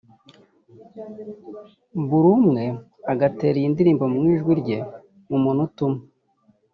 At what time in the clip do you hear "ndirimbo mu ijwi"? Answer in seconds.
3.73-4.53